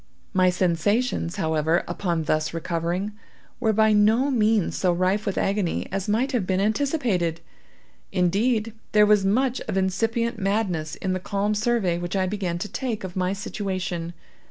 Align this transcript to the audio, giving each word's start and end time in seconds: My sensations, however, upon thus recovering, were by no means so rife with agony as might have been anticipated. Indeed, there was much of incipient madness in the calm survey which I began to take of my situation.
My 0.33 0.49
sensations, 0.49 1.35
however, 1.35 1.83
upon 1.87 2.23
thus 2.23 2.55
recovering, 2.55 3.11
were 3.59 3.71
by 3.71 3.93
no 3.93 4.31
means 4.31 4.75
so 4.75 4.91
rife 4.91 5.27
with 5.27 5.37
agony 5.37 5.87
as 5.91 6.09
might 6.09 6.31
have 6.31 6.47
been 6.47 6.59
anticipated. 6.59 7.39
Indeed, 8.11 8.73
there 8.93 9.05
was 9.05 9.23
much 9.23 9.61
of 9.67 9.77
incipient 9.77 10.39
madness 10.39 10.95
in 10.95 11.13
the 11.13 11.19
calm 11.19 11.53
survey 11.53 11.99
which 11.99 12.15
I 12.15 12.25
began 12.25 12.57
to 12.57 12.67
take 12.67 13.03
of 13.03 13.15
my 13.15 13.33
situation. 13.33 14.15